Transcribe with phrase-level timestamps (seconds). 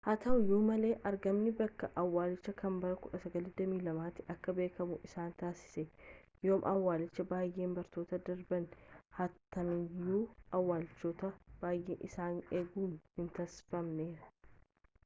[0.07, 5.85] haa ta'uuyyu malee argamni bakka awwaalchaa kana bara 1922 tti akka beekamuu isa taasisee
[6.47, 8.81] yooma awwalchii baayeen barootaa darbanii
[9.21, 10.23] haatamaniyyu
[10.61, 11.33] awwalchootni
[11.65, 14.29] baayeen isaani eegannon hin taasifamneef